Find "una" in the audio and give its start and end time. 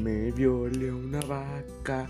0.92-1.20